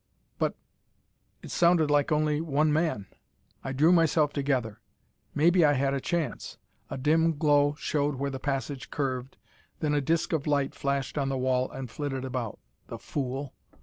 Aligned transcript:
But 0.39 0.55
it 1.43 1.51
sounded 1.51 1.91
like 1.91 2.11
only 2.11 2.41
one 2.41 2.73
man. 2.73 3.05
I 3.63 3.71
drew 3.71 3.91
myself 3.93 4.33
together. 4.33 4.79
Maybe 5.35 5.63
I 5.63 5.73
had 5.73 5.93
a 5.93 6.01
chance. 6.01 6.57
A 6.89 6.97
dim 6.97 7.37
glow 7.37 7.75
showed 7.77 8.15
where 8.15 8.31
the 8.31 8.39
passage 8.39 8.89
curved, 8.89 9.37
then 9.79 9.93
a 9.93 10.01
disk 10.01 10.33
of 10.33 10.47
light 10.47 10.73
flashed 10.73 11.19
on 11.19 11.29
the 11.29 11.37
wall 11.37 11.69
and 11.69 11.87
flitted 11.91 12.25
about. 12.25 12.57
The 12.87 12.97
fool! 12.97 13.53